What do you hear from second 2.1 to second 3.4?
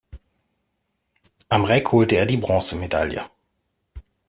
er die Bronzemedaille.